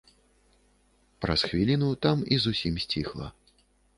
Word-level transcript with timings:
Праз 1.25 1.43
хвіліну 1.51 1.89
там 2.07 2.17
і 2.37 2.41
зусім 2.45 2.73
сціхла. 2.87 3.27